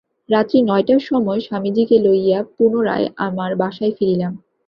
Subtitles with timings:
[0.29, 4.33] রাত্রি নয়টার সময় স্বামীজীকে লইয়া পুনরায় আমার বাসায় ফিরিলাম।